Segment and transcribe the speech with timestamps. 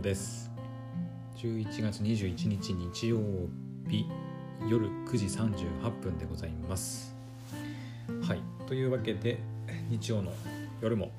[0.00, 0.50] です。
[1.36, 3.18] 11月21日日曜
[3.86, 4.06] 日
[4.66, 7.14] 夜9時38分でございます。
[8.22, 9.38] はいというわけで
[9.90, 10.32] 日曜の
[10.80, 11.12] 夜も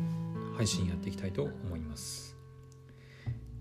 [0.57, 2.36] 配信やっていきたいと思います。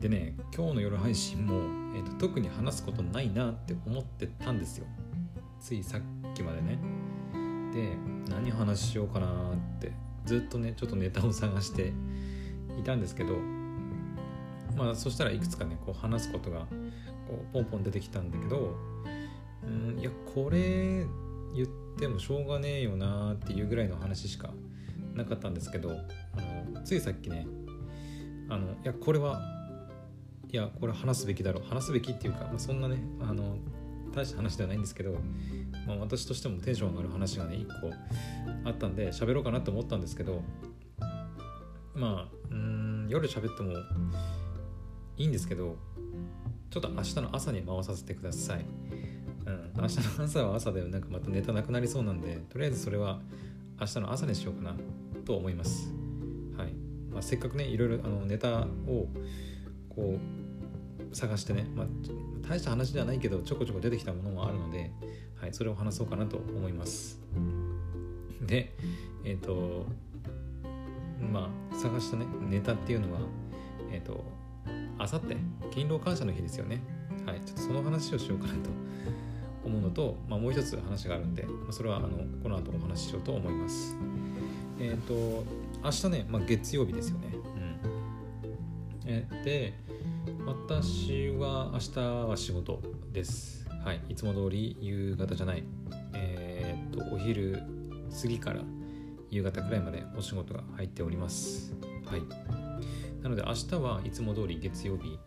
[0.01, 1.55] でね今日の夜配信も、
[1.95, 4.87] えーと、特に話すことないなって思ってたんですよ。
[5.61, 6.79] ついさっきまでね。
[7.75, 7.97] で
[8.35, 9.93] 何話しようかなって
[10.25, 11.93] ずっとねちょっとネタを探して
[12.79, 13.60] いたんですけど
[14.81, 16.67] まあそしたらいくつかねこう話すことがこ
[17.51, 18.75] うポンポン出てきたんだけど
[19.63, 21.05] うんいやこれ
[21.55, 24.51] 言ってもしょうがねえよなっていうぐらいの話しか
[25.15, 27.47] なかったんですけどあのついさっきね
[28.49, 29.43] あのいやこれは
[30.51, 33.59] いやこれ話すべきだろう話すべきっていうか、まあ、そんなねあの
[34.15, 35.13] 大した話ではないんですけど、
[35.87, 37.93] まあ、私としてもテンション上がる話がね1個
[38.65, 40.43] あったんで喋ろうかなと思ったんですけど
[41.95, 43.75] まあうん夜喋っても
[45.21, 45.77] いいんですけど
[46.71, 48.65] ちょっと明日の朝に回させてください、
[49.45, 53.21] うん、明日の朝は朝でなんかまたネタなくなりそうなんでとりあえずそれは
[53.79, 54.77] 明日の朝にしようかな
[55.27, 55.91] と思います。
[56.57, 56.73] はい、
[57.13, 59.09] まあ、せっかくねいろいろあのネタを
[59.91, 60.19] こ
[61.13, 61.87] う探してね、まあ、
[62.49, 64.91] 大した話ではないけどちょこちょこ出てきたものもあるので、
[65.37, 67.21] はい、それを話そうかなと思います。
[68.41, 68.75] で
[69.25, 69.85] えっ、ー、と
[71.31, 73.21] まあ探したねネタっていうのは
[73.93, 74.40] えっ、ー、と
[74.99, 75.37] あさって
[75.71, 76.83] 勤労感謝の日ですよね。
[77.27, 78.71] はいちょっとその話をしようかなと
[79.65, 82.09] 思うのと、まあ、もう一つ話があるんで、ま、それはあの
[82.43, 83.97] この後お話ししようと思います。
[84.79, 85.45] えっ、ー、と
[85.85, 87.29] 明日ね、まあ、月曜日ですよね。
[89.05, 89.11] うん。
[89.11, 89.75] えで
[90.47, 92.81] 私は明日は仕事
[93.13, 93.69] です。
[93.85, 95.65] はいいつも通り夕方じゃない。
[96.15, 97.63] えっ、ー、とお昼
[98.23, 98.61] 過ぎから
[99.31, 101.75] 夕方くらいまでお仕事が入っております。
[102.07, 102.70] はい。
[103.23, 105.19] なので明日はいつも通り月曜日。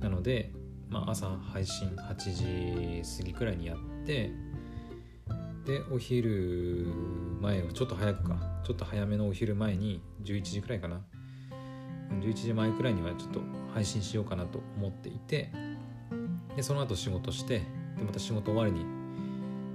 [0.00, 0.52] なので、
[0.88, 4.30] まあ、朝配信8時過ぎくらいにやって
[5.64, 6.86] でお昼
[7.40, 8.38] 前をちょっと早くか。
[8.64, 11.00] ちょっと早めのお昼前に11時くらいかな。
[12.20, 13.40] 11時前くらいにはちょっと
[13.72, 15.50] 配信しようかなと思っていて
[16.56, 17.60] でその後仕事して
[17.96, 18.84] でまた仕事終わりに、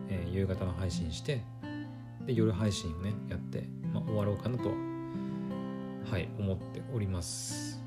[0.10, 1.42] えー、夕方の配信して
[2.26, 3.64] で夜配信をねやって、
[3.94, 4.72] まあ、終わろうかなと
[6.10, 7.84] はい思っております。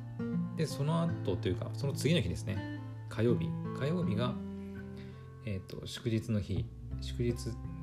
[0.56, 2.80] でその後というかその次の日ですね。
[3.08, 3.48] 火曜日。
[3.78, 4.34] 火曜日が
[5.44, 6.64] え、ー、と祝日の日。
[7.00, 7.34] 祝日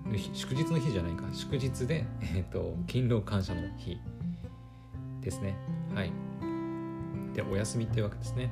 [0.05, 1.25] の日祝日の日じゃないか。
[1.33, 3.97] 祝日でえっ、ー、と勤労感謝の日
[5.21, 5.57] ですね。
[5.93, 6.11] はい。
[7.33, 8.49] でお休みっていうわけですね。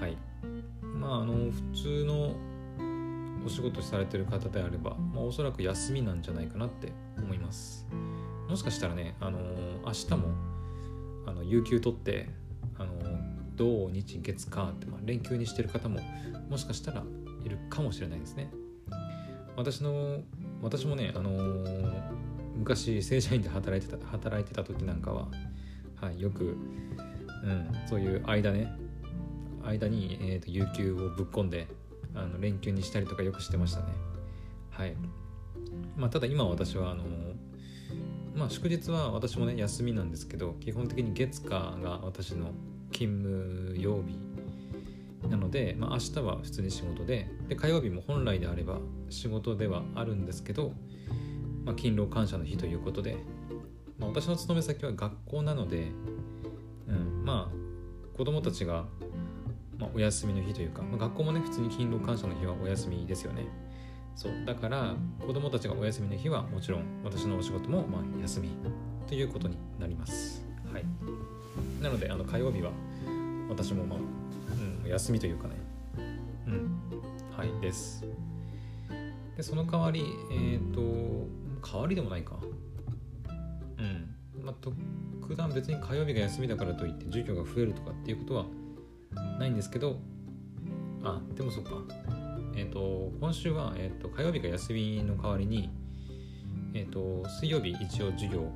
[0.00, 0.16] はい。
[0.82, 2.34] まああの普通の
[3.46, 7.86] お仕事されてる方であれば、まあ、おそらく休みなんじゃないかなって思います。
[8.48, 10.49] もしかしたらね、あのー、明日も
[11.30, 12.28] あの有給取って
[12.76, 12.92] あの
[13.54, 16.00] 土日月火って、まあ、連休にしてる方も
[16.48, 17.04] もしかしたら
[17.44, 18.50] いるかもしれないですね。
[19.56, 20.20] 私の
[20.62, 22.02] 私もね、あのー、
[22.56, 25.28] 昔正社員で働いてた働いてた時なんかは、
[25.96, 28.72] はい、よく、うん、そういう間ね
[29.62, 31.68] 間に、えーと、有給をぶっ込んで
[32.14, 33.86] あの連休にしたりとかよくしてましたね。
[34.70, 34.96] はい。
[35.96, 37.19] まあただ今私はあのー
[38.34, 42.52] まあ祝日は私もね休みなんですけど基本的に月火が私の
[42.92, 44.18] 勤務曜日
[45.28, 50.72] なので、まあ、明日は普通に仕事でで火曜日も本来であれば仕事ではあるんですけど、
[51.64, 53.16] まあ、勤労感謝の日ということで、
[53.98, 55.88] まあ、私の勤め先は学校なので、
[56.88, 58.86] うん、まあ子供たちが、
[59.78, 63.46] まあ、お休みの日というか、ま、学校もね普通に勤労感謝の日はお休みですよね。
[64.14, 64.94] そうだから
[65.26, 68.50] 子供たちがお休みの日はもちろん私のお仕事もまあ休み
[69.06, 70.44] ということになります。
[70.72, 70.84] はい。
[71.82, 72.70] なのであの火曜日は
[73.48, 73.98] 私もまあ、
[74.84, 75.54] うん、休みというかね。
[76.46, 76.80] うん。
[77.36, 78.04] はいです。
[79.36, 81.26] でその代わりえっ、ー、と
[81.66, 82.36] 代わりでもないか。
[83.78, 84.44] うん。
[84.44, 84.76] まあ特
[85.36, 88.44] 段別に火曜日が休みだからといって授業が増えるとかっていうことは
[89.38, 89.96] ないんですけど
[91.02, 91.72] あでもそっか。
[92.54, 95.70] えっ、ー、と、今週は、えーと、火曜日が休みの代わりに、
[96.74, 98.50] えっ、ー、と、水曜日一応授業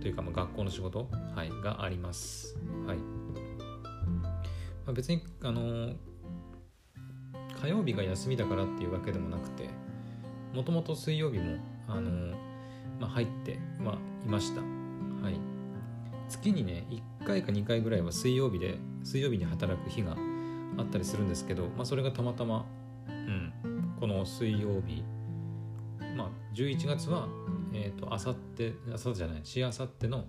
[0.00, 2.56] というか、まあ、学校の仕事、はい、があります。
[2.86, 2.96] はい。
[2.98, 3.04] ま
[4.88, 5.92] あ、別に、あの、
[7.60, 9.68] 火曜日が休みだからっていうわけでもなくて、
[10.54, 11.56] もともと水曜日も、
[11.88, 12.36] あの、
[13.00, 14.60] まあ、入ってはいました。
[14.60, 15.40] はい。
[16.28, 16.86] 月にね、
[17.20, 20.16] 1回か2回ぐらいは水曜日で、水曜日に働く日が
[20.78, 22.64] あったりするんですけど、まあ、それがたまたま、
[23.08, 23.52] うん、
[24.00, 25.02] この水曜日、
[26.16, 27.28] まあ、11月は、
[27.72, 30.24] えっ、ー、と、あさって、あさってじゃない、しあさっての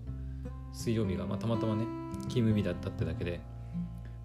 [0.73, 1.85] 水曜日が、まあ、たまたまね、
[2.27, 3.39] 勤務日だったってだけで、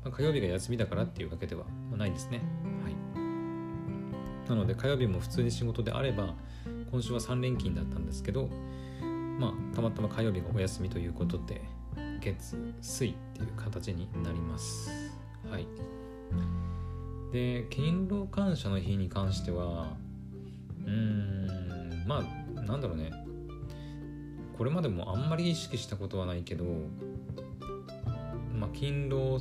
[0.03, 1.65] まあ、火曜日が休みだからっていうわけでは
[1.97, 2.41] ないですね。
[2.83, 2.95] はい。
[4.49, 6.35] なので火曜日も普通に仕事であれば
[6.91, 8.49] 今週は3連勤だったんですけど
[9.39, 11.63] まあたまたま火曜日がお休みということで
[12.21, 14.91] 月水っていう形になります。
[15.51, 15.67] はい
[17.33, 19.97] で勤労感謝の日に関しては
[20.85, 22.25] うーんま
[22.57, 23.11] あなんだろうね。
[24.57, 26.65] これまでもあんまり意識したことはないけど
[28.55, 29.41] まあ勤労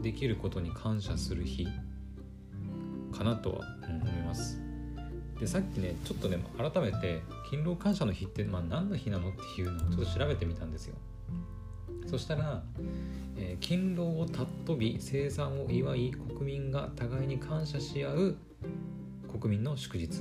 [0.00, 1.66] できることに感謝する日
[3.12, 4.60] かなとは思います。
[5.38, 10.94] でさっきねちょっとね改めて勤労感謝の日って、まあ、何の日なのっていうのをちょっと調べてみたんですよ。
[12.06, 12.62] そしたら、
[13.36, 18.36] えー、勤労を尊び生産を祝い国民が互いに感謝し合う
[19.40, 20.20] 国民の祝日。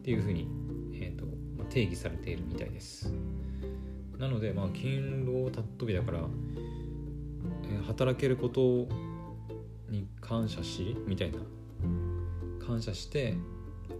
[0.00, 0.48] っていうふうに、
[0.94, 1.26] えーと
[1.56, 3.12] まあ、定義されているみたいです。
[4.18, 6.20] なのでまあ勤労を尊びだから、
[7.70, 8.88] えー、働けること
[9.90, 11.38] に感謝しみたいな。
[12.66, 13.34] 感謝して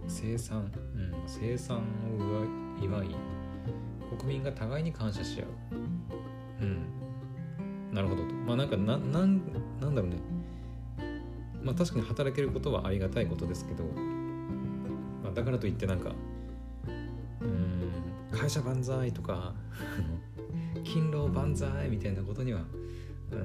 [0.07, 3.09] 生産、うん、生産を祝い
[4.17, 5.47] 国民が互いに感謝し合う。
[6.61, 7.93] うん。
[7.93, 8.33] なるほどと。
[8.33, 9.41] まあなんかななん
[9.81, 10.17] なんだろうね。
[11.63, 13.83] まあ確かに働けることはありがたいことですけど、
[15.23, 16.11] まあ、だからといってなんか
[17.41, 17.91] うん
[18.31, 19.53] 会社万歳とか
[20.83, 22.61] 勤労万歳みたいなことには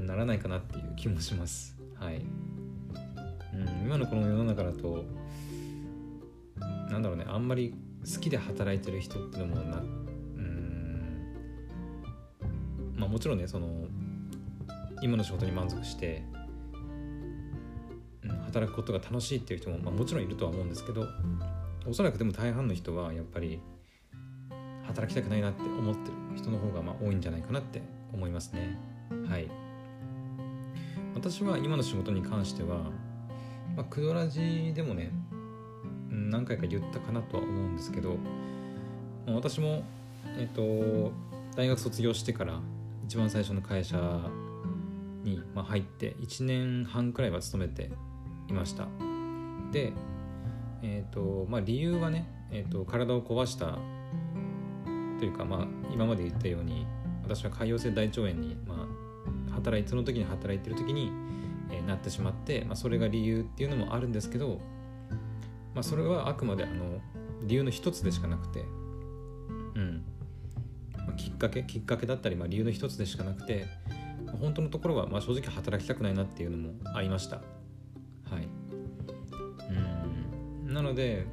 [0.00, 1.76] ならないかなっていう気もします。
[1.94, 2.26] はい、うん、
[3.84, 5.04] 今のこの世の中だと
[6.90, 7.24] なんだろうね。
[7.28, 10.05] あんまり好きで働いてる人ってのもなうん
[12.96, 13.68] まあもちろんねその
[15.02, 16.24] 今の仕事に満足して、
[18.24, 21.06] うん、働くことが楽しいっていう人も、まあ、もちろんいるとは思うんですけど
[21.86, 23.60] おそらくでも大半の人はやっぱり
[24.86, 27.82] 働きたくないなって思ってる人の方がまあ多いんじゃないかなって
[28.12, 28.78] 思いますね。
[29.28, 29.48] はい。
[31.14, 32.78] 私は今の仕事に関しては、
[33.74, 35.10] まあ、クドラジでもね
[36.10, 38.16] 何回か言ったかなとは思うんですけど
[39.26, 39.82] 私も
[40.38, 41.12] えっと
[41.56, 42.60] 大学卒業してから
[43.06, 43.96] 一番最初の会社
[45.22, 47.90] に入って1年半くらいは勤めて
[48.48, 48.86] いました。
[49.72, 49.92] で
[50.82, 53.78] えっとまあ理由はね、えっと、体を壊した
[55.18, 56.86] というかまあ今まで言ったように
[57.22, 58.86] 私は潰瘍性大腸炎に、ま
[59.50, 61.10] あ、働いその時に働いてる時に、
[61.70, 64.60] えー、なってしまって、まあ、それが理由っていうのもあるんですけど
[65.76, 67.00] まあ、それはあくまであの
[67.42, 68.64] 理由の一つでしかなくて、
[71.26, 73.66] きっかけきっかけだったり、まあ、理由の一つでしかなくて、
[74.40, 77.36] 本当のところは、まあ、正直働きたくないなっていうのもありました。
[77.36, 77.42] は
[78.38, 78.48] い。
[80.64, 80.72] うん。
[80.72, 81.26] なので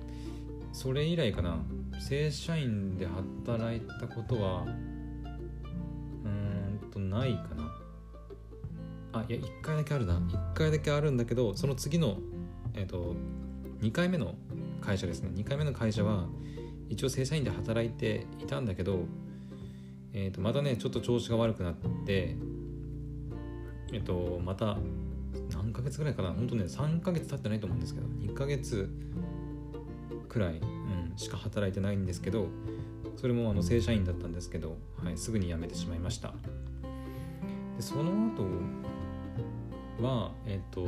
[0.71, 1.59] それ以来かな。
[1.99, 7.71] 正社員で働いたことはうんとないかな。
[9.13, 10.15] あいや1回だけあるな。
[10.15, 12.17] 1回だけあるんだけどその次の
[12.73, 13.15] えっ、ー、と
[13.81, 14.33] 2回目の
[14.81, 15.29] 会社ですね。
[15.35, 16.25] 2回目の会社は
[16.89, 19.05] 一応正社員で働いていたんだけど、
[20.13, 21.73] えー、とまたねちょっと調子が悪くなっ
[22.05, 22.35] て
[23.91, 24.77] えっ、ー、とまた
[25.51, 28.89] 何ヶ月ぐらいかな本当ね3ヶ月経ってないと思うんですけど2ヶ月
[30.29, 32.47] くらい、うん、しか働いてないんですけど
[33.17, 36.33] それもあの正社員だったんですけど、はい、すぐに辞めてしまいました。
[37.77, 38.43] でその後
[40.01, 40.81] はえっ、ー、と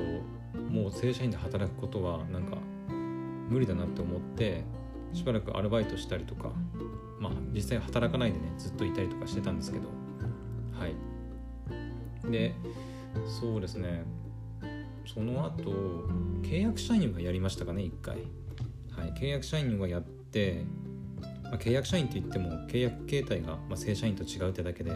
[0.60, 2.58] もう正社員で働くことはなんか
[3.50, 4.64] 無理だなって思って
[5.14, 6.52] しばらくアルバイトしたりとか
[7.20, 9.88] まあ実際働かないでねずっといたりとかしてたんですけど。
[10.78, 12.32] はい。
[12.32, 12.56] で
[13.40, 14.04] そうですね。
[15.06, 15.72] その後
[16.42, 18.18] 契約社員はやりましたかね1回。
[18.92, 19.14] はい。
[19.14, 20.66] 契約社員はやって、
[21.44, 24.92] まあ、契約社員って言っても契約形態が、まあ、正社員と違うってだけで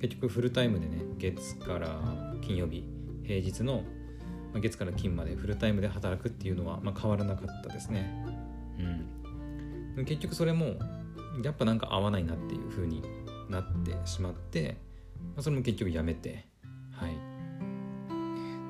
[0.00, 2.00] 結局フルタイムでね月から
[2.40, 2.84] 金曜日
[3.24, 3.82] 平日の
[4.52, 8.24] ま、月から金までフルタイムで働くっていうのは、まあ、変わらなかったですね。
[9.96, 10.74] うん、結局それも
[11.42, 13.02] やっぱなんか合わないなっていう風に
[13.48, 14.76] なってしまって、
[15.34, 16.46] まあ、それも結局やめて
[16.92, 17.16] はい。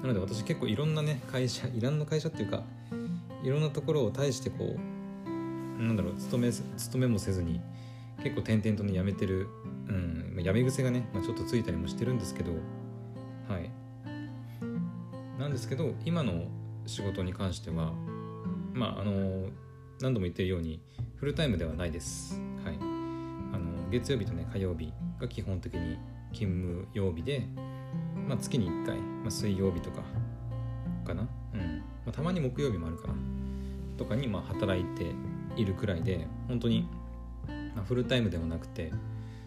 [0.02, 2.62] なので私結構いろんなね会社いろんな会社っていうか
[3.42, 7.60] いろんなところを対してこうなんだろう勤め勤めもせずに
[8.22, 9.48] 結構転々とね辞めてる、
[9.88, 12.52] うん、辞め癖がね、まあ、ちょっとついたりもしてるんですけど
[13.48, 13.70] はい。
[15.38, 16.46] なんですけど今の
[16.86, 17.92] 仕事に関しては
[18.72, 19.48] まああの
[20.00, 20.80] 何度も言ってるように
[21.18, 22.40] フルタイムではないです。
[22.64, 25.98] はい、あの月曜日とね火曜日が基本的に
[26.32, 27.44] 勤務曜日で、
[28.28, 30.02] まあ、月に1回、まあ、水曜日とか
[31.04, 31.78] かな、うん。
[32.06, 33.14] まあ、たまに木曜日もあるかな。
[33.96, 35.12] とかにま働いて
[35.56, 36.88] いるくらいで本当に、
[37.74, 38.92] ま、フルタイムではなくて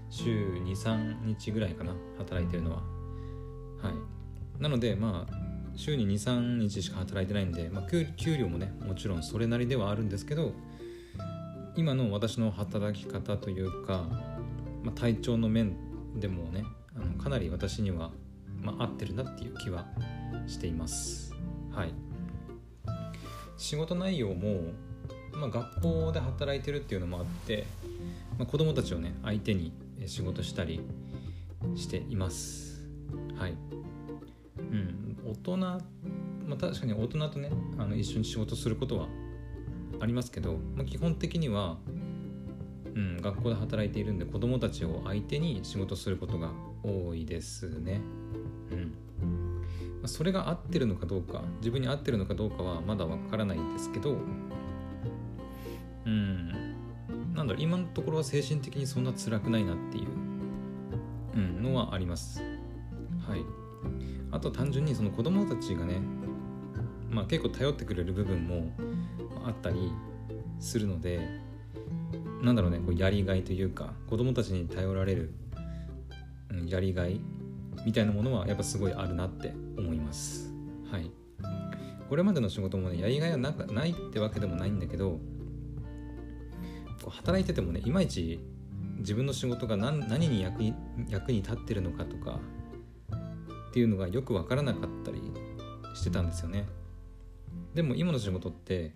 [0.09, 0.29] 週
[0.65, 2.81] 23日ぐらいかな働いてるのは。
[3.81, 4.61] はい。
[4.61, 5.33] なのでまあ
[5.77, 10.51] 週に23日しか働いてないんで、まあ、給料もねもちろんそれなりではあるんですけど
[11.75, 14.05] 今の私の働き方というか、
[14.83, 15.75] まあ、体調の面
[16.19, 18.11] でもねあのかなり私には、
[18.61, 19.85] まあ、合ってるなっていう気は
[20.47, 21.33] しています。
[21.71, 21.93] はい。
[23.57, 24.73] 仕事内容も、
[25.33, 27.65] まあ、学校で働いてるっていうのもあって、
[28.37, 29.71] まあ、子供たちをね相手に
[30.07, 30.81] 仕事したり
[31.75, 32.81] しています。
[33.37, 33.55] はい。
[34.57, 35.17] うん。
[35.25, 35.77] 大人ま
[36.55, 39.07] あ確かに大人とねあの一緒に仕事することは
[40.01, 41.77] ありますけど、まあ、基本的には、
[42.95, 46.51] うん、学校で働いているんで子供たちを相手に仕事することが
[46.83, 48.01] 多いですね。
[48.71, 48.93] うん
[50.01, 54.17] まあ、それが合ってるのかどうか自分に合ってるのかどうかはまだわからないんですけど
[56.05, 56.49] うん
[57.33, 60.07] なんだろう今のところは精神的にそんな辛くないなっていう、
[61.35, 62.41] うん、のはあります。
[63.27, 63.45] はい。
[64.31, 66.01] あと単純にその子供たちがね、
[67.09, 68.71] まあ、結構頼ってくれる部分も
[69.45, 69.91] あったり
[70.59, 71.27] するので
[72.41, 75.33] なんだろうねこうやりがいというか子供たちに頼られる、
[76.49, 77.21] うん、やりがい
[77.85, 80.53] みたいなものはやっぱすごいあるなって思います。
[80.91, 81.09] はい。
[82.09, 85.11] これまでの仕事もねやりがいはなないってわけでもないんだけど
[87.01, 88.39] こう働いててもねいまいち
[88.97, 90.75] 自分の仕事が何何に役に
[91.09, 92.39] 役に立ってるのかとか
[93.69, 95.21] っていうのがよく分からなかったり
[95.95, 96.67] してたんですよね。
[97.73, 98.93] でも今の仕事って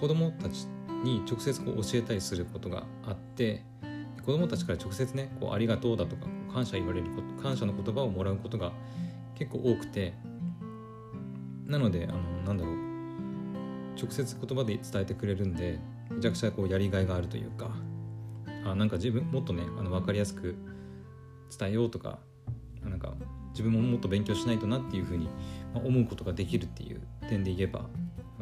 [0.00, 0.66] 子供たち
[1.04, 3.64] に直接こう教えたりすることがあって
[4.24, 8.72] 子供たちから直接ねこうありがとうだとか感謝言われること感謝の言葉をもらうことが
[9.36, 10.14] 結構多くて
[11.66, 12.88] なのであのなんだろう。
[13.98, 15.80] 直接言葉で伝えてくれるんで
[16.10, 17.70] めちゃくちゃこうやりがいがあるというか
[18.64, 20.54] あなんか自分もっとねあの分かりやすく
[21.58, 22.20] 伝えようとか
[22.82, 23.14] なんか
[23.50, 25.28] 自分ももっと勉強しないとなっていうふうに
[25.74, 27.86] 思うことができるっていう点で言えば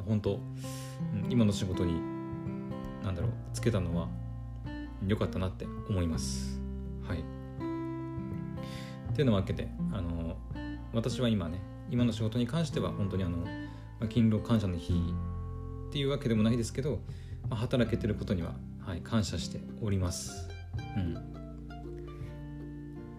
[0.07, 0.39] 本当
[1.29, 2.01] 今の仕事に
[3.05, 4.09] 何だろうつけたのは
[5.07, 6.61] 良かったなって思います。
[7.07, 7.19] はい。
[7.19, 7.23] っ
[9.15, 10.37] ていうのわけであの
[10.93, 11.61] 私は今ね
[11.91, 13.45] 今の仕事に関しては本当にあの
[14.09, 14.95] 勤労感謝の日
[15.89, 17.01] っていうわけでもないですけど、
[17.49, 20.49] まあ、働けてることには、はい、感謝しております。
[20.97, 21.17] うん。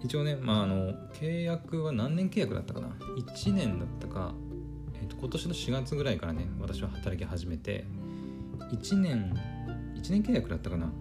[0.03, 4.33] 一応ね、まあ、あの契約は何年契約だったかな？1年だったか
[5.01, 7.85] えー、と今年の4月ぐらいからね私は働き始めて
[8.71, 9.33] 1年
[9.95, 10.91] 1年契約だったかな。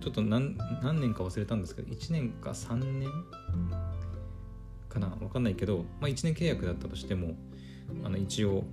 [0.00, 3.08] ちょっと何何年か忘れたんですけど1年か3年
[4.88, 5.08] かな。
[5.08, 7.36] 分かんないけど、まあ、1年契約だったとしても
[8.04, 8.64] あの一応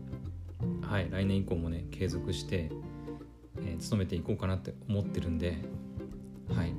[0.81, 2.69] はい来年以降もね継続して、
[3.59, 5.57] えー、勤めていこうかなって思ってるんで
[6.53, 6.73] はい。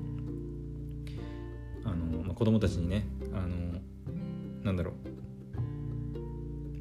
[1.85, 3.81] あの、まあ、子供たちにねあの
[4.65, 4.93] なんだろ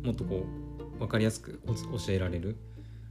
[0.04, 0.06] う。
[0.06, 0.61] もっとこう
[1.02, 2.56] 分かりやすく教えられる、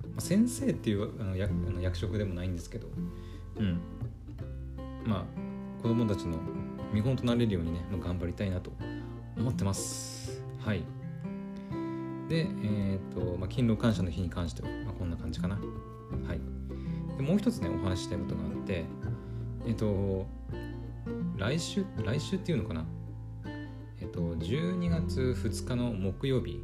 [0.04, 2.86] まあ、先生っていうあの役あの役職でもないんですけど。
[3.58, 3.80] うん。
[5.04, 6.38] まあ子供たちの
[6.92, 8.70] 見本となれるようにね頑張りたいなと
[9.36, 10.40] 思ってます。
[10.64, 10.84] はい。
[12.28, 15.56] でえっ、と、まあ、勤労感謝の日に関しては、まあ、こんな感じかな。
[15.56, 15.60] は
[16.34, 16.40] い。
[17.16, 18.84] でもう一つねお話ししたいことがあって
[19.66, 20.26] えっ、と
[21.36, 22.84] 来週来週っていうのかな。
[24.00, 26.62] えっ、と12月2日の木曜日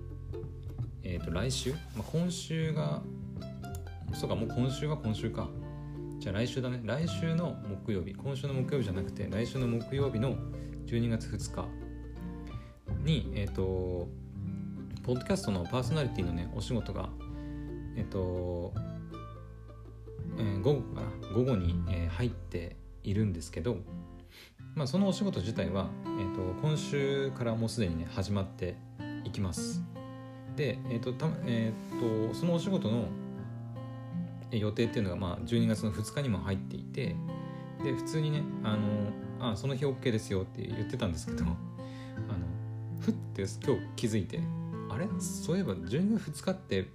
[1.17, 3.01] えー、と来週、まあ、今週が
[4.13, 5.49] そうかもう今週は今週か。
[6.19, 6.81] じゃあ来週だね。
[6.85, 8.15] 来週の木曜日。
[8.15, 10.37] 今週の木曜日じゃなくて来週の木曜日の
[10.87, 11.69] 12月2日
[13.03, 14.09] にえっ、ー、と
[15.05, 17.09] ポッドキャストのパーソナリティのねお仕事が
[17.97, 18.75] えっ、ー、と、
[20.39, 21.35] えー、午後かな？
[21.35, 23.79] 午後に、えー、入っているんですけど
[24.75, 28.77] まあそのお仕事自体は、えーと今週からもうすでにね始まって
[29.25, 29.96] いきます。
[30.57, 33.09] で、えーとたえーと、そのお仕事の
[34.51, 37.15] 予定っていうのが、まあ、12月の2日にも入っていて
[37.85, 41.57] で普通にねあのあその日 OK ですよって言ってたんですけど あの
[43.01, 44.41] ふって今日気づいて
[44.89, 45.07] あれ？
[45.19, 46.89] そういえば12月2日って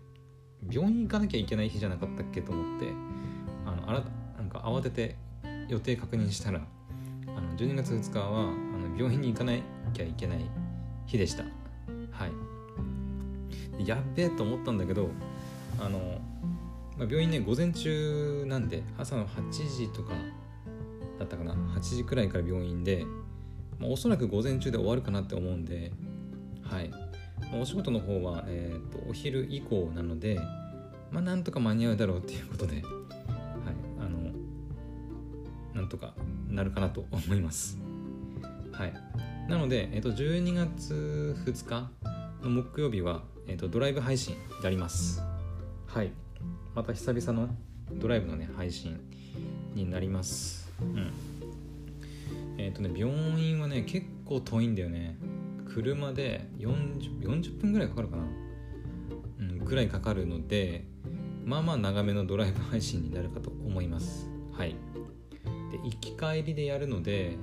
[0.69, 2.87] 病院行かなきゃいけない日じゃなかったっけと思って
[3.65, 4.03] あのあら
[4.37, 5.15] なんか慌てて
[5.67, 6.65] 予定確認したら
[7.27, 9.53] あの12月2日はあの病院に行かな
[9.93, 10.39] きゃいけない
[11.05, 11.43] 日でした。
[12.11, 12.50] はい。
[13.87, 15.09] やっべえと思ったんだけど
[15.79, 15.99] あの、
[16.97, 20.13] まあ、病院ね午前中なんで朝の8時とか
[21.19, 23.05] だったかな8時くらいから病院で、
[23.79, 25.91] まあ、おそらく午前中で終わるかなって思うんで
[26.63, 26.97] はい、ま
[27.57, 30.39] あ、お仕事の方は、えーと、お昼以降なので
[31.11, 32.83] まあなんとか間に合うだろうっていうことではい。
[33.99, 34.31] あの
[35.73, 36.13] なんとか
[36.49, 37.77] なるかなと思います。
[38.71, 38.93] はい。
[39.49, 41.89] なので、えっ、ー、と、12月2日
[42.41, 45.21] の木曜日は、えーと、ドライブ配信やります。
[45.87, 46.11] はい。
[46.73, 47.53] また久々の
[47.93, 48.99] ドライブのね配信
[49.75, 50.71] になります。
[50.81, 51.11] うん。
[52.57, 55.17] えっ、ー、とね病院はね結構遠いんだよね。
[55.67, 58.23] 車で 40, 40分ぐらいかかるかな。
[59.39, 60.85] うんぐらいかかるので
[61.45, 64.27] まあまあ長めのドライブ配信になるかと思います。
[64.51, 64.75] はい。
[65.71, 67.37] で行き帰りでやるので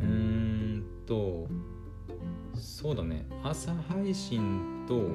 [0.00, 1.48] うーんと
[2.64, 3.26] そうだね。
[3.42, 5.10] 朝配信と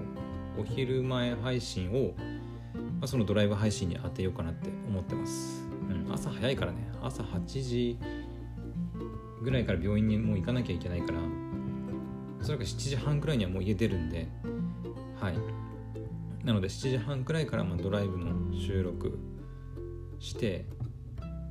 [0.60, 2.14] お昼前配信を、
[2.76, 6.88] まあ、そのドライブ配信に当てようかなって思ってます、うん、朝早いからね。
[7.02, 7.98] 朝8時
[9.42, 11.20] ぐらいから病院にもう行かなきゃいけないから
[12.40, 14.28] おそらく7時半くらいにはもう家出るんで
[15.20, 15.38] はい。
[16.46, 19.18] なので7時半くらいからまドライブの収録
[20.20, 20.66] して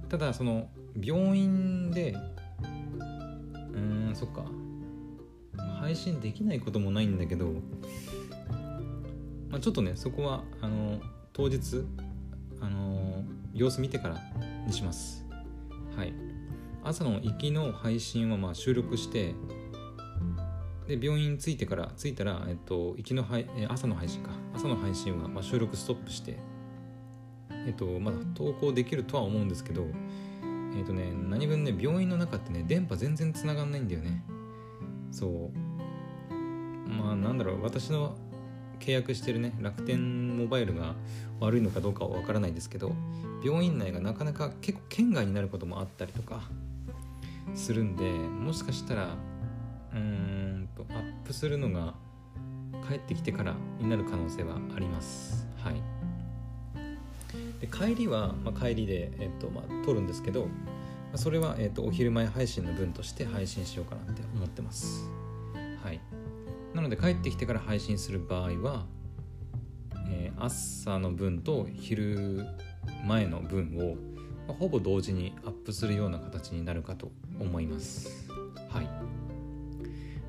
[0.09, 0.69] ただその
[1.01, 4.58] 病院でうーんそっか。
[5.81, 7.47] 配信できないこともないんだけど、
[9.49, 11.01] まあ、ちょっとねそこはあの
[11.33, 11.85] 当日
[12.61, 13.23] あの
[13.55, 14.21] 様子見てから
[14.67, 15.25] にします。
[15.97, 16.13] はい。
[16.85, 19.35] 朝の行きの配信はまあ収録して
[20.87, 24.31] で病院着いてから着いたら、えっと、行きの配朝の配信か。
[24.55, 26.39] 朝の配信はまあ収録ストップして
[27.67, 29.87] えっとまだ投稿できるとは思うんですけど
[30.77, 34.25] えっとね何分ね病院の中ってね電波全然繋がんないんだよね。
[35.11, 35.68] そう。
[36.89, 38.17] まあなんだろう私の
[38.81, 40.95] 契約してるね楽天モバイルが
[41.41, 42.93] 悪いのかどうかは分からないですけど
[43.45, 46.43] 病院内がなかなか結構県外になることもあったりとか
[47.55, 49.17] するんでもしかしたら
[49.93, 51.95] うーんとアップするのが
[52.89, 55.47] 帰ってきてからになる可能性はあります。
[55.59, 55.83] はい。
[57.61, 60.47] で帰りは、まあ、帰りで、えっとまあ、撮るんですけど
[61.17, 65.05] それは、えっと、お昼前配信の分として配信しようかなって思ってます。
[65.83, 66.01] はい。
[66.89, 68.87] ので帰ってきてから配信する場合は、
[70.11, 72.47] えー、朝の分と昼
[73.07, 73.97] 前の分を、
[74.49, 78.29] ま、ほぼ同時にアップするような形になるかと思います。
[78.71, 78.89] はい。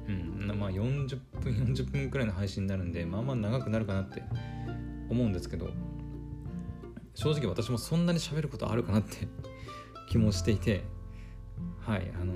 [0.07, 0.59] うん。
[0.59, 4.23] まあ40分40分くらいの配信になるんでまあまあ長くなるかなって
[5.09, 5.69] 思うんですけど
[7.13, 9.27] 正直私もそんなに喋ることあるかなって
[10.09, 10.83] 気もしていて
[11.79, 12.11] はい。
[12.21, 12.33] あの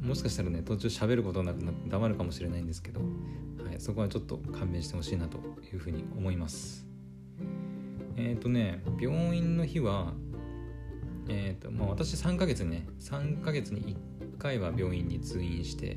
[0.00, 3.00] もしかしたらね途中喋ることなくなって黙るかもしれないんですけど、
[3.80, 5.38] そこはちょっと勘弁してほしいなと
[5.72, 6.86] いうふうに思います。
[8.16, 10.12] えっ、ー、とね病院の日は
[11.28, 15.96] えっ、ー、とまあ私3ヶ月ね3ヶ月に1回は病院に通院して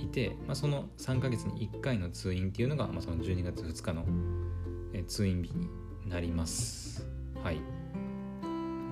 [0.00, 4.04] いて、まあ、その3ヶ月に1回の通院っていうのが、まあ、その12月2日の、
[4.92, 5.68] え通院日に
[6.08, 7.06] なります。
[7.44, 7.60] はい。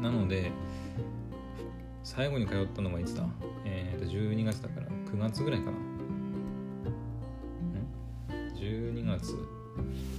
[0.01, 0.53] なので
[2.05, 3.27] 最後に通ったのはいつだ？
[3.65, 5.88] えっ、ー、と12月だから9月ぐらいかな。
[9.19, 9.35] 月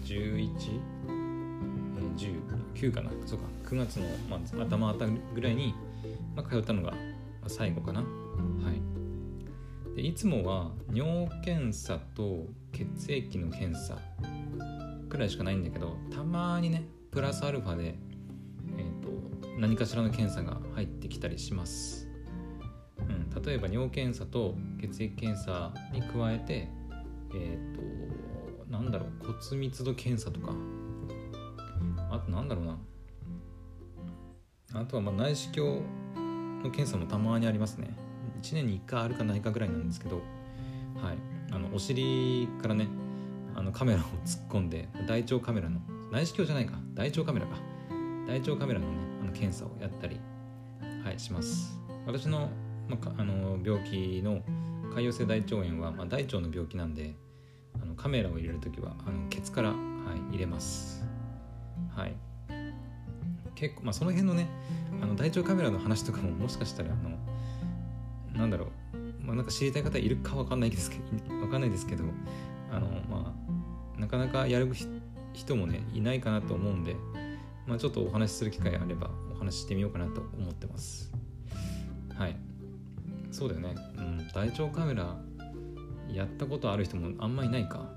[0.06, 0.50] 11、
[1.08, 2.42] えー、
[2.76, 3.12] 19かな。
[3.26, 3.46] そうか。
[3.66, 5.74] 9月の、まあ、頭あたぐらいに、
[6.36, 6.94] まあ、通ったのが
[7.48, 8.02] 最後かな。
[8.02, 9.00] はい。
[9.96, 13.98] でいつもは尿検査と血液の検査
[15.10, 17.96] くらいしかないんだけどたまにねプラスアルファで
[18.78, 19.10] えー、と
[19.60, 22.08] 何かしらの検査が入ってきたりします、
[23.00, 26.70] うん、例えば尿検査と血液検査に加えて
[27.34, 27.82] えっ、ー、と
[28.70, 30.54] なんだろう骨密度検査とか。
[32.12, 32.78] あとなんだろうな。
[34.74, 35.82] あとはまあ内視鏡
[36.64, 37.90] の検査もたまにありますね。
[38.42, 40.18] 1年に1回あるかないかぐらいなんですけど。
[40.18, 41.18] はい。
[41.52, 42.88] あのお尻からね
[43.56, 45.80] あのカメラを突っ込んで大腸カメラの
[46.12, 46.78] 内視鏡じゃないか。
[46.94, 47.58] 大腸カメラか。
[48.28, 50.20] 大腸カメラのねあの検査をやったり、
[51.04, 51.80] はい、します。
[52.06, 52.50] 私の,、
[52.88, 54.42] まあ、あの病気の
[54.94, 57.16] 潰瘍性大腸炎は、まあ、大腸の病気なんで
[58.02, 59.76] カメラを入れる時はあのケツから、は
[60.32, 61.06] い、入れます。
[61.96, 62.16] はい。
[63.56, 64.48] 結構まあその辺のね
[65.02, 67.18] あの大腸カメラの話とかももしかしたらあの
[68.34, 72.06] なんだろう、まあ、なんか知りたい方いるかわかんないですけどわかんないですけど
[72.72, 73.36] あのま
[73.98, 74.72] あなかなかやる
[75.34, 76.96] 人もねいないかなと思うんで
[77.70, 81.12] まあ、ちょっとお話しする機会あればお話ししてみようかなと思ってます。
[82.18, 82.36] はい。
[83.32, 83.76] そうだよね。
[83.96, 85.16] うん大腸カメラ
[86.14, 87.90] やったことある人もあんまいないか。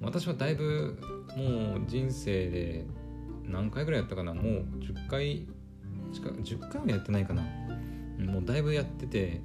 [0.00, 0.98] 私はだいぶ
[1.36, 2.84] もう人生で
[3.44, 4.34] 何回ぐらいやったかな。
[4.34, 4.44] もう
[4.80, 5.46] 10回
[6.12, 7.42] 近く10回はやってないかな。
[8.18, 9.40] もうだいぶやってて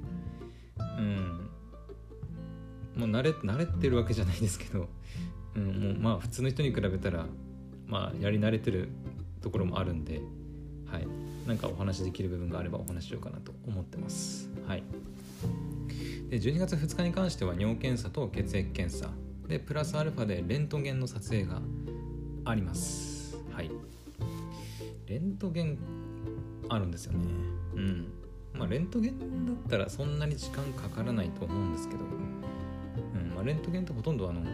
[0.98, 1.48] うん。
[2.96, 4.88] もう慣れ慣れてるわけじゃないですけど、
[5.54, 7.26] うん、もうまあ普通の人に比べたら
[7.86, 8.88] まあやり慣れてる
[9.40, 10.20] ところもあるんで、
[10.86, 11.06] はい、
[11.46, 14.50] なんかお話できる部分があればお話しようかなと思ってます。
[14.66, 14.82] はい、
[16.28, 19.10] で12月2日に関しては尿検査と血液検査。
[19.48, 21.62] でプラスアルファでレントゲンの撮影が
[22.44, 23.38] あります。
[23.50, 23.70] はい。
[25.06, 25.78] レントゲン
[26.68, 27.24] あるんですよね。
[27.76, 28.12] うん。
[28.52, 33.34] まあレントゲンだったらそんなに時間かからないと思うんですけど、うん。
[33.34, 34.48] まあ、レントゲンってほとんどあのな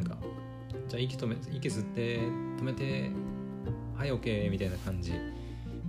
[0.00, 0.16] んか
[0.88, 3.10] じゃあ息止め息吸って止めて
[3.96, 5.12] はい OK みたいな感じ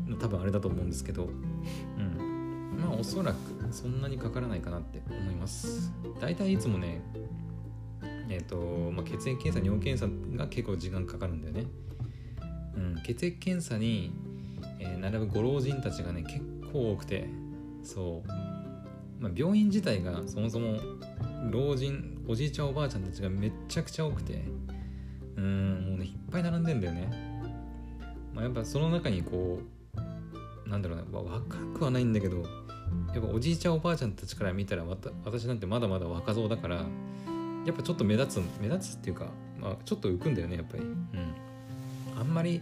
[0.07, 1.25] の多分あれだと思うんですけど。
[1.25, 2.77] うん。
[2.81, 3.37] まあおそらく
[3.73, 5.91] そんなにかからないかなって思います。
[6.19, 7.01] 大体いつもね
[8.29, 10.07] えっ、ー、と、まあ、血液検査尿検査
[10.37, 11.65] が結構時間かかるんだよね。
[12.75, 14.11] うん血液検査に、
[14.79, 16.39] えー、並ぶご老人たちがね結
[16.71, 17.27] 構多くて
[17.83, 18.27] そう、
[19.19, 20.79] まあ、病院自体がそもそも
[21.49, 24.45] 老人おじいちゃんおばあちゃんたちがめちゃくちゃ多くて
[25.35, 27.09] うんもうねいっぱい並んでんだよね、
[28.33, 29.59] まあ、やっぱその中にこ
[29.95, 32.45] うなんだろうね、若くはないんだけど
[33.13, 34.83] やっぱおじいちゃんおばあちゃんたちから見たら
[35.25, 36.85] 私なんてまだまだ若造だから
[37.65, 39.27] やっぱちょっと目立つ目立つっていうか、
[39.59, 40.83] まあ、ちょっと浮くんだよねやっぱり。
[40.83, 41.35] うん。
[42.19, 42.61] あんまり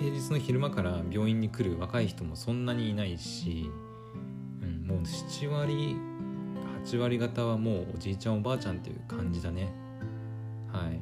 [0.00, 3.70] 平日の昼間から病院に来る若い人もそんなにいないし、
[4.62, 5.96] うん、もう7割
[6.84, 9.72] 8割方はもうおじいちゃんおばあちゃんっていう感じだね。
[10.72, 11.00] はい。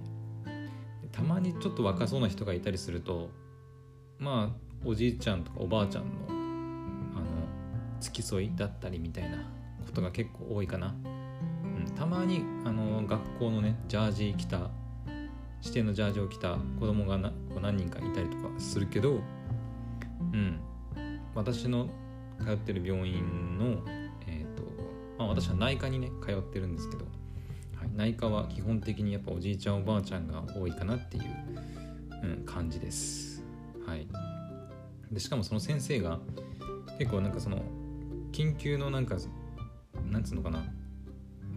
[1.11, 3.31] たまにちょっと若そうな人がいたりすると
[4.19, 6.42] まあおじいちゃんとかおばあちゃんの
[8.03, 9.39] 付き添いだったりみたいな
[9.87, 14.71] ことが結構多いかな、うん、たまにあの学校のねジャージ着た
[15.63, 19.21] 指定のジャージを着た子供がなこう何人かいたりとかするけど
[20.33, 20.61] うん。
[21.35, 21.89] 私の
[22.45, 23.83] 通ってる病院の
[24.27, 24.63] えっ、ー、と
[25.19, 27.05] まあ私は内科にね通ってるんですけど、
[27.77, 31.25] はい、内科は基本的にやっぱおじいちゃんおばあちゃんが多いかなっていう、
[32.23, 33.43] うん、感じです。
[33.87, 34.07] はい。
[35.11, 36.19] でしかもその先生が
[36.99, 37.63] 結構なんかその
[38.33, 39.17] 緊急のなんか
[40.11, 40.65] なんつうのかな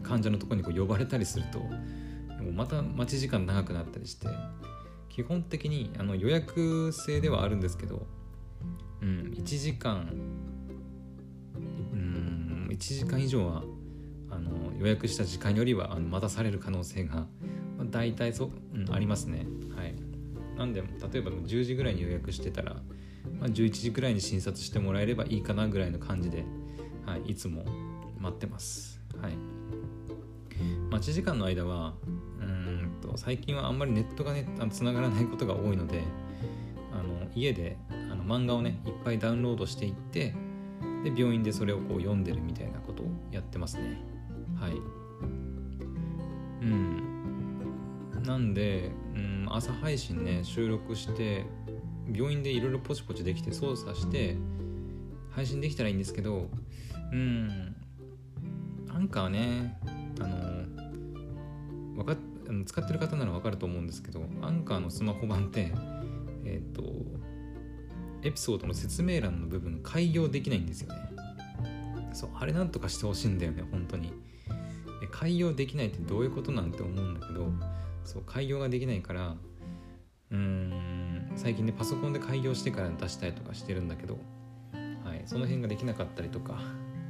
[0.03, 1.61] 患者のところにこう呼ばれたりすると
[2.53, 4.27] また待ち時間長くなったりして
[5.09, 8.05] 基本的にあの予約制ではあるんですけど、
[9.01, 10.09] うん、1時間
[11.93, 13.63] うん1時間以上は
[14.29, 17.25] あの予約した時間よりはあの待たされる可能性が、ま
[17.79, 19.45] あ、大体そ、うん、ありますね。
[19.75, 19.95] はい。
[20.57, 22.75] なんで例えば10時ぐらいに予約してたら、
[23.39, 26.43] まあ、11時ぐらいに診察してもらえればいいかなぐらいの感じで、
[27.05, 27.65] はい、いつも
[28.19, 29.01] 待ってます。
[29.21, 29.37] はい。
[30.89, 31.93] 待ち時間の間は
[33.05, 36.03] と最近はあんまりネットがねつながらないことが多いので
[36.91, 37.77] あの家で
[38.11, 40.33] あの漫画をねいっぱいダウンロードしていって
[41.03, 44.01] で病院でそれをこう読んでるみたいなことをやってますね。
[44.59, 44.71] はい。
[46.61, 48.23] うん。
[48.23, 51.45] なんで、うん、朝配信ね収録して
[52.11, 54.35] 病院でいろいろポチポチできて操作して
[55.29, 56.49] 配信できたらいいんですけど
[57.15, 57.75] うん。
[58.89, 59.77] アンカーね
[60.19, 60.27] あ
[61.97, 62.17] のかっ
[62.65, 65.71] 使ってる方なら分かると思うんですけどアンカーのスマホ版って
[66.45, 66.83] えっ、ー、と
[68.21, 70.99] エピソードの説明欄の部分開業できないんですよね。
[72.13, 74.13] そうあれなんとかしてほしいんだよね本当に。
[75.11, 77.51] 開業できないってどういうことなんて思うんだけど
[78.03, 79.35] そう開業ができないから
[80.31, 84.17] うーん最近ねパソコンで開業してから出したりとかしてるんだけど、
[85.03, 86.59] はい、その辺ができなかったりとか、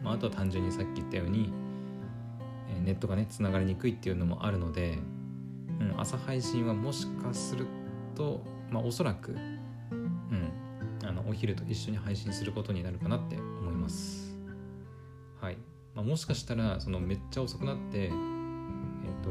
[0.05, 1.51] まあ、あとは単純にさっき言ったように
[2.85, 4.99] ネットがねつながりにくいっていうのもあるので
[5.79, 7.65] うん、朝配信はもしかする
[8.15, 8.41] と、
[8.71, 10.51] まあ、おそらく、うん、
[11.03, 14.35] あのお昼と一緒に配信することになるかなって思います。
[15.41, 15.57] はい。
[15.93, 18.13] まあ、もしかしたら、そのめっちゃ遅くなって、えっ、ー、
[19.23, 19.29] と、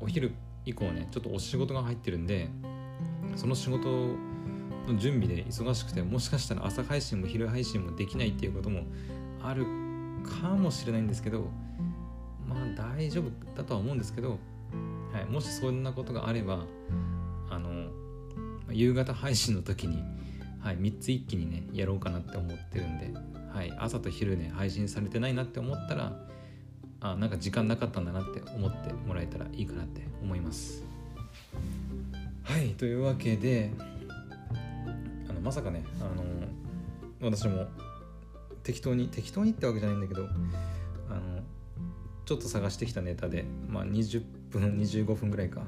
[0.00, 0.32] お昼
[0.64, 2.48] 以降ね、ちょっとお仕事が入ってるんで、
[3.36, 8.82] その仕事の準備で忙しくて、もしかしたら朝配信も昼配信もできないっていうことも
[9.42, 9.66] ある
[10.22, 11.48] かもしれないんですけど、
[12.48, 14.38] まあ大丈夫だとは思うんですけど、
[15.12, 16.64] はい、もしそんなことがあれば
[17.50, 17.90] あの
[18.70, 20.02] 夕方配信の時に、
[20.60, 23.12] はい、3つ一気にねやろうかなって思ってるんで、
[23.52, 26.12] はい、朝と昼ね配信されてないなって思ったら
[27.00, 30.84] あなんか時間なかったんだなって思ってもらえたらいいかなって思います。
[32.44, 33.70] はいというわけで
[35.28, 36.04] あのまさかねあ
[37.24, 37.66] の私も
[38.62, 40.28] 適当に適当にってわけじゃないんだけど
[41.08, 41.42] あの
[42.24, 45.66] ちょっと探してきたネタで、まあ、20分25分ぐらいか、ま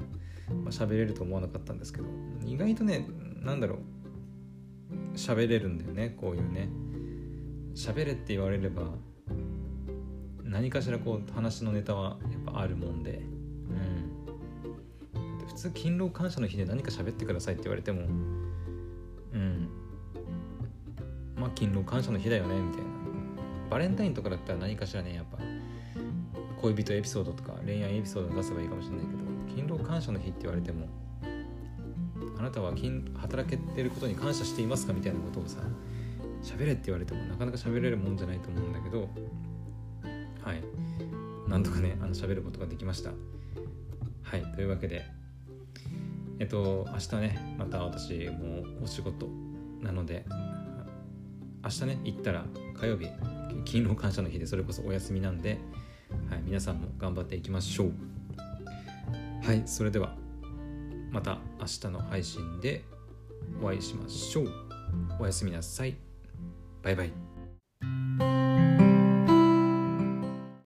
[0.67, 2.07] あ、喋れると思わなかったんですけど
[2.45, 3.07] 意外とね
[3.41, 3.79] 何だろう
[5.15, 6.69] 喋れるんだよねこういうね。
[7.75, 8.83] 喋れって言われれば
[10.43, 13.11] 何かしらこう話のネタはやっぱあるもんで。
[13.11, 13.15] う
[15.21, 15.47] ん。
[15.47, 18.53] 普通勤労感謝の日で何か喋ってくださいって言われてもうん
[21.45, 22.89] まあ勤労感謝の日だよねみたいな。
[23.69, 25.37] バレンタインとかだったら何かしらねやっぱ。
[26.61, 30.87] 恋人エピソードとか恋愛エピソード出せばいいかもしれないけど勤労感謝の日って言われても
[32.39, 35.59] あなたは勤働けてることに感謝していますかみたいなことをさ
[36.41, 39.09] 喋れって言われてもなかなか喋れるもんじゃないと思うんだけど
[40.41, 40.63] はい。
[41.47, 43.11] なんとかねあの喋ることができました。
[44.23, 44.41] はい。
[44.55, 45.05] というわけで
[46.39, 49.27] えっと明日ねまた私もお仕事
[49.81, 50.25] なので
[51.65, 52.45] 明日ね行ったら
[52.79, 53.07] 火曜日
[53.65, 55.57] 勤労感謝の日でそれこそお休みなんで、
[56.29, 57.91] はい、皆さんも頑張っていきましょう。
[59.43, 60.15] はいそれでは
[61.11, 62.83] また明日の配信で
[63.61, 64.49] お会いしましょう。
[65.19, 65.95] おやすみなさい。
[66.83, 67.34] バイバイ。